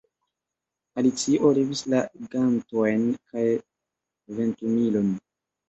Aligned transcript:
Alicio 1.01 1.51
levis 1.57 1.83
la 1.93 1.99
gantojn 2.33 3.05
kaj 3.21 3.47
ventumilon. 4.41 5.17